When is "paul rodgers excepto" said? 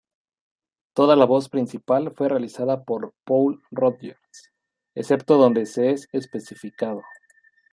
3.23-5.37